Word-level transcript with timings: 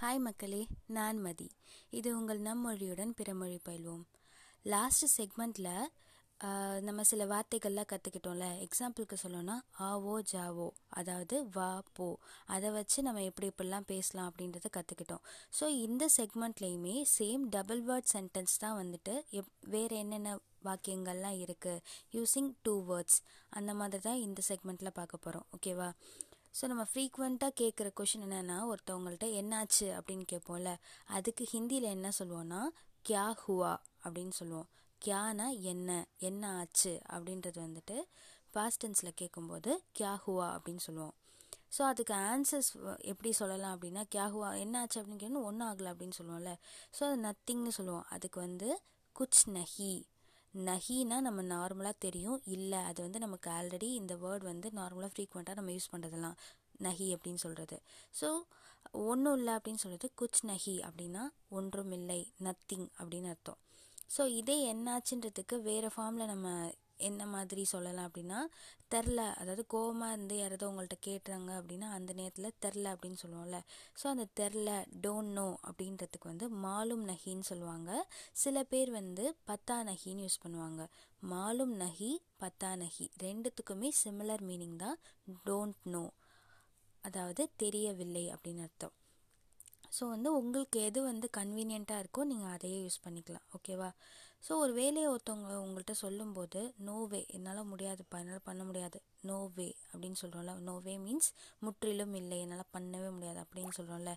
Hi 0.00 0.20
மக்களே. 0.26 0.60
நான் 0.88 1.18
மதி. 1.18 1.46
இது 1.90 2.10
உங்கள் 2.18 2.38
நம் 2.38 2.62
மொழியுடன் 2.66 3.10
பிறமொழி 3.18 3.58
பயில்வோம். 3.66 4.04
லாஸ்ட் 4.64 5.04
செக்மெண்ட்டில் 5.16 5.74
நம்ம 6.86 7.02
சில 7.02 7.22
வார்த்தைகள்லாம் 7.32 7.88
கற்றுக்கிட்டோம்ல 7.90 8.46
எக்ஸாம்பிளுக்கு 8.66 9.16
சொல்லணும்னா 9.22 9.56
ஆவோ 9.88 10.14
ஜாவோ 10.32 10.68
அதாவது 11.00 11.36
வா 11.56 11.68
போ. 11.92 12.06
அதை 12.46 12.70
வச்சு 12.78 12.98
நம்ம 13.02 13.24
எப்படி 13.24 13.50
இப்படிலாம் 13.52 13.88
பேசலாம் 13.92 14.30
அப்படின்றத 14.30 14.70
கற்றுக்கிட்டோம் 14.78 15.22
ஸோ 15.58 15.68
இந்த 15.84 16.08
செக்மெண்ட்லேயுமே 16.16 16.96
சேம் 17.16 17.44
டபுள் 17.56 17.82
வேர்ட் 17.90 18.10
சென்டென்ஸ் 18.14 18.56
தான் 18.64 18.78
வந்துட்டு 18.82 19.16
எப் 19.40 19.52
வேறு 19.74 20.00
என்னென்ன 20.04 20.32
வாக்கியங்கள்லாம் 20.64 21.38
இருக்குது 21.44 21.84
யூஸிங் 22.16 22.50
டூ 22.62 22.76
வேர்ட்ஸ் 22.88 23.20
அந்த 23.52 23.74
மாதிரி 23.74 24.02
தான் 24.02 24.24
இந்த 24.26 24.40
செக்மெண்ட்டில் 24.50 24.96
பார்க்க 24.98 25.24
போகிறோம் 25.26 25.46
ஓகேவா 25.56 25.90
ஸோ 26.54 26.66
நம்ம 26.66 26.84
ஃப்ரீக்வெண்ட்டாக 26.92 27.52
கேட்குற 27.60 27.88
கொஷின் 28.00 28.24
என்னென்னா 28.26 28.56
ஒருத்தவங்கள்ட்ட 28.70 29.26
என்னாச்சு 29.40 29.86
அப்படின்னு 29.98 30.24
கேட்போம்ல 30.32 30.70
அதுக்கு 31.06 31.44
ஹிந்தியில் 31.52 31.94
என்ன 31.96 32.08
சொல்லுவோன்னா 32.18 32.60
கியா 33.08 33.26
ஹுவா 33.42 33.72
அப்படின்னு 34.04 34.30
சொல்லுவோம். 34.30 34.68
கியானா 35.02 35.46
என்ன? 35.62 35.90
என்ன 36.18 36.42
ஆச்சு? 36.58 36.92
அப்படின்றது 37.08 37.58
வந்துட்டு 37.66 37.96
பாஸ்டன்ஸில் 38.54 39.12
கேட்கும்போது 39.14 39.70
கியா 39.98 40.12
ஹுவா 40.24 40.46
அப்படின்னு 40.56 40.82
சொல்லுவோம். 40.86 41.14
ஸோ 41.76 41.82
அதுக்கு 41.82 42.14
ஆன்சர்ஸ் 42.14 42.70
எப்படி 43.02 43.32
சொல்லலாம் 43.32 43.74
அப்படின்னா 43.76 44.02
கியா 44.14 44.26
ஹுவா 44.32 44.48
என்ன 44.58 44.80
ஆச்சு? 44.80 44.98
அப்படின்னு 45.00 45.22
கேட்கணும் 45.22 45.48
ஒன்றும் 45.50 45.68
ஆகலை 45.70 45.90
அப்படின்னு 45.92 46.18
சொல்லுவோம்ல. 46.18 46.52
ஸோ 46.98 47.02
அது 47.08 47.18
நத்திங்னு 47.28 47.68
சொல்லுவோம். 47.68 48.06
அதுக்கு 48.08 48.40
வந்து 48.40 48.68
குச் 49.16 49.42
நஹி 49.48 49.92
நஹினா 50.54 51.16
நம்ம 51.20 51.40
நார்மலாக 51.54 51.96
தெரியும். 51.98 52.40
இல்லை 52.44 52.78
அது 52.78 53.00
வந்து 53.02 53.18
நமக்கு 53.18 53.50
ஆல்ரெடி 53.50 53.88
இந்த 54.00 54.14
வேர்ட் 54.16 54.44
வந்து 54.44 54.70
நார்மலாக 54.74 55.12
ஃப்ரீக்வெண்ட்டாக 55.14 55.54
நம்ம 55.54 55.70
யூஸ் 55.70 55.92
பண்ணுறதுலாம் 55.92 56.38
நஹி 56.82 57.06
அப்படின்னு 57.14 57.40
சொல்கிறது 57.44 57.76
ஸோ 58.20 58.28
ஒன்றும் 58.90 59.36
இல்லை 59.36 59.54
அப்படின்னு 59.54 59.82
சொல்கிறது 59.84 60.08
குச் 60.20 60.40
நஹி 60.46 60.76
அப்படின்னா 60.88 61.24
ஒன்றும் 61.48 61.92
இல்லை 61.92 62.20
நத்திங் 62.46 62.88
அப்படின்னு 62.98 63.28
அர்த்தம். 63.28 63.58
ஸோ 64.16 64.22
இதே 64.40 64.56
என்னாச்சுன்றதுக்கு 64.72 65.56
வேறு 65.62 65.90
ஃபார்மில் 65.96 66.26
நம்ம 66.26 66.48
என்ன 67.00 67.26
மாதிரி 67.26 67.64
சொல்லலாம் 67.64 68.08
அப்படின்னா 68.08 68.40
தெரில. 68.90 69.20
அதாவது 69.40 69.64
கோவமாக 69.74 70.12
இருந்து 70.12 70.36
யாராவது 70.38 70.68
உங்கள்கிட்ட 70.70 70.98
கேட்டுறாங்க 71.08 71.50
அப்படின்னா 71.60 71.88
அந்த 71.90 72.12
நேரத்தில் 72.12 72.56
தெரில 72.64 72.92
அப்படின்னு 72.94 73.20
சொல்லுவோம்ல. 73.22 73.58
ஸோ 74.00 74.06
அந்த 74.06 74.26
தெரில 74.40 74.70
டோன்ட் 75.06 75.32
நோ 75.32 75.48
அப்படின்றதுக்கு 75.68 76.30
வந்து 76.32 76.48
மாலும் 76.66 77.04
நஹின்னு 77.08 77.48
சொல்லுவாங்க. 77.50 77.90
சில 78.32 78.62
பேர் 78.62 78.90
வந்து 78.90 79.36
பத்தா 79.44 79.76
நஹின்னு 79.90 80.24
யூஸ் 80.26 80.42
பண்ணுவாங்க. 80.44 80.82
மாலும் 81.32 81.74
நஹி 81.80 82.12
பத்தா 82.38 82.72
நஹி 82.76 83.06
ரெண்டுத்துக்குமே 83.22 83.90
சிமிலர் 84.02 84.44
மீனிங் 84.50 84.76
தான். 84.76 84.98
டோன்ட் 85.46 85.82
நோ 85.84 86.04
அதாவது 87.04 87.42
தெரியவில்லை 87.56 88.24
அப்படின்னு 88.34 88.62
அர்த்தம். 88.62 88.94
ஸோ 89.96 90.02
வந்து 90.14 90.30
உங்களுக்கு 90.38 90.78
எது 90.88 91.00
வந்து 91.10 91.26
கன்வீனியண்ட்டாக 91.38 92.02
இருக்கோ 92.02 92.24
நீங்கள் 92.32 92.52
அதையே 92.56 92.78
யூஸ் 92.86 93.04
பண்ணிக்கலாம். 93.04 93.46
ஓகேவா 93.56 93.88
ஸோ 94.46 94.52
ஒரு 94.64 94.72
வேலையை 94.78 95.08
ஒருத்தவங்க 95.12 95.54
உங்கள்கிட்ட 95.62 95.94
சொல்லும்போது 96.02 96.60
நோ 96.88 96.94
வே 97.12 97.20
என்னால் 97.36 97.68
முடியாதுப்பா 97.72 98.18
என்னால் 98.22 98.46
பண்ண 98.48 98.62
முடியாது. 98.68 98.98
நோ 99.28 99.38
வே 99.56 99.66
அப்படின்னு 99.90 100.20
சொல்கிறோம்ல 100.22 100.54
நோ 100.68 100.74
வே 100.86 100.94
மீன்ஸ் 101.06 101.28
முற்றிலும் 101.66 102.14
இல்லை. 102.20 102.38
என்னால் 102.44 102.70
பண்ணவே 102.76 103.10
முடியாது 103.16 103.40
அப்படின்னு 103.44 103.72
சொல்கிறோம்ல 103.78 104.14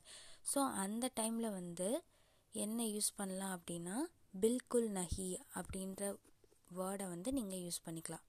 ஸோ 0.52 0.60
அந்த 0.84 1.10
டைமில் 1.20 1.56
வந்து 1.60 1.90
என்ன 2.56 2.80
யூஸ் 2.94 3.12
பண்ணலாம் 3.20 3.54
அப்படின்னா 3.58 3.98
பில்குல் 4.44 4.90
நஹி 5.00 5.30
அப்படின்ற 5.60 6.04
வேர்டை 6.78 7.06
வந்து 7.14 7.30
நீங்கள் 7.40 7.62
யூஸ் 7.66 7.84
பண்ணிக்கலாம். 7.86 8.26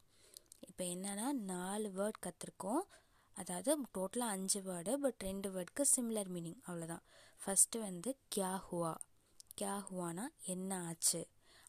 இப்போ 0.69 0.83
என்னென்னா 0.95 1.27
நாலு 1.53 1.89
வேர்ட் 1.99 2.25
கற்றுருக்கோம் 2.27 2.83
அதாவது 3.37 3.71
டோட்டலாக 3.97 4.35
அஞ்சு 4.37 4.61
வேர்டு 4.69 4.93
பட் 5.05 5.23
ரெண்டு 5.29 5.49
வேர்டுக்கு 5.55 5.85
சிம்லர் 5.95 6.31
மீனிங் 6.35 6.61
அவ்வளோதான் 6.67 7.05
ஃபஸ்ட்டு 7.45 7.79
வந்து 7.79 8.17
கியா 8.35 8.61
ஹுவா? 8.67 8.93
கியா 9.59 9.75
ஹுவானா? 9.87 10.25
என்ன 10.45 10.79
ஆச்சு? 10.87 11.21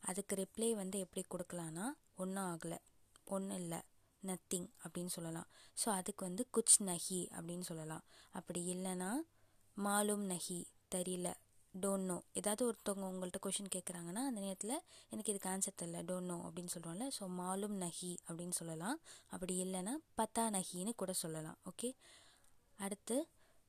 அதுக்கு 0.01 0.35
ரிப்ளை 0.35 0.75
வந்து 0.75 0.99
எப்படி 0.99 1.23
கொடுக்கலான்னா 1.29 1.85
ஒன்றும் 2.15 2.45
ஆகலை. 2.45 2.79
ஒன்றும் 3.25 3.57
இல்லை. 3.57 3.79
நத்திங் 4.23 4.69
அப்படின்னு 4.83 5.05
சொல்லலாம். 5.05 5.47
ஸோ 5.77 5.89
அதுக்கு 5.89 6.25
வந்து 6.25 6.45
குச் 6.57 6.81
நஹி 6.81 7.29
அப்படின்னு 7.31 7.61
சொல்லலாம். 7.61 8.03
அப்படி 8.31 8.61
இல்லைன்னா 8.69 9.09
மாலும் 9.77 10.25
நஹி. 10.31 10.59
தெரியல. 10.95 11.29
டோன்ட் 11.73 12.03
நோ 12.05 12.23
ஏதாவது 12.33 12.65
ஒருத்தவங்க 12.65 13.05
உங்கள்கிட்ட 13.07 13.39
கொஷின் 13.45 13.73
கேட்குறாங்கன்னா 13.75 14.21
அந்த 14.25 14.39
நேரத்தில் 14.39 14.75
எனக்கு 15.09 15.31
இதுக்கு 15.31 15.49
ஆன்சர் 15.49 15.79
தெரில 15.81 16.01
டோன்ட் 16.01 16.27
நோ 16.27 16.37
அப்படின்னு 16.45 16.67
சொல்கிறோம்ல 16.67 17.07
ஸோ 17.09 17.27
மாலும் 17.39 17.77
நஹி 17.77 18.17
அப்படின்னு 18.27 18.51
சொல்லலாம். 18.51 18.97
அப்படி 19.27 19.63
இல்லைன்னா 19.65 19.93
பத்தா 20.15 20.49
நஹின்னு 20.49 20.93
கூட 20.95 21.13
சொல்லலாம். 21.13 21.57
ஓகே 21.65 21.89
அடுத்து 22.79 23.17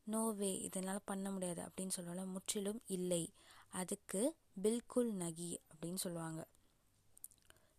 நோவே 0.06 0.50
இதனால் 0.61 1.00
பண்ண 1.05 1.31
முடியாது 1.31 1.62
அப்படின்னு 1.62 1.97
சொல்லுவோம்ல 1.97 2.25
முற்றிலும் 2.27 2.81
இல்லை. 2.87 3.22
அதுக்கு 3.71 4.21
பில்குல் 4.62 5.12
நகி 5.15 5.50
அப்படின்னு 5.71 5.94
சொல்லுவாங்க. 5.94 6.41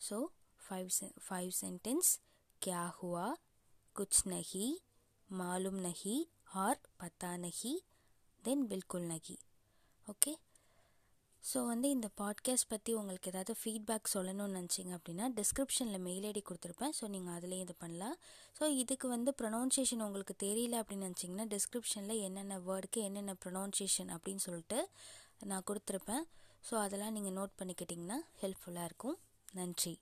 ஸோ 0.10 0.18
ஃபைவ் 0.62 0.90
செ 0.90 1.08
ஃபைவ் 1.26 1.52
சென்டென்ஸ் 1.62 2.10
கியா 2.62 2.84
ஹுவா 2.98 3.28
குச் 3.96 4.22
நகி 4.26 4.68
மாலும் 5.30 5.80
நகி 5.82 6.16
ஆர் 6.64 6.82
பத்தா 7.00 7.32
நகி 7.38 7.74
தென் 8.44 8.66
பில்குல் 8.68 9.08
நகி 9.14 9.38
ஓகே 10.08 10.34
ஸோ 11.50 11.66
வந்து 11.66 11.90
இந்த 11.90 12.08
பாட்காஸ்ட் 12.22 12.70
பற்றி 12.72 12.94
உங்களுக்கு 12.94 13.30
ஏதாவது 13.32 13.54
ஃபீட்பேக் 13.60 14.14
சொல்லணும்னு 14.14 14.56
நினச்சிங்க 14.58 14.92
அப்படின்னா 14.98 15.26
டிஸ்கிரிப்ஷனில் 15.40 16.04
மெயில் 16.08 16.26
ஐடி 16.32 16.42
கொடுத்துருப்பேன். 16.50 16.94
ஸோ 17.00 17.08
நீங்கள் 17.08 17.36
அதிலே 17.38 17.60
இது 17.60 17.76
பண்ணலாம். 17.84 18.16
ஸோ 18.60 18.68
இதுக்கு 18.82 19.08
வந்து 19.08 19.34
ப்ரொனவுன்சியேஷன் 19.42 20.04
உங்களுக்கு 20.08 20.36
தெரியல 20.46 20.82
அப்படின்னு 20.82 21.08
நினச்சிங்கன்னா 21.10 21.48
டிஸ்கிரிப்ஷனில் 21.56 22.24
என்னென்ன 22.28 22.58
வேர்டுக்கு 22.68 23.02
என்னென்ன 23.10 23.36
ப்ரொனவுன்சியேஷன் 23.46 24.12
அப்படின்னு 24.18 24.44
சொல்லிட்டு 24.48 24.90
நான் 25.52 25.68
கொடுத்துருப்பேன். 25.72 26.26
ஸோ 26.70 26.76
அதெல்லாம் 26.86 27.16
நீங்கள் 27.18 27.38
நோட் 27.40 27.58
பண்ணிக்கிட்டிங்கன்னா 27.62 28.20
ஹெல்ப்ஃபுல்லாக 28.44 28.86
இருக்கும். 28.86 29.18
நன்றி. 29.54 29.96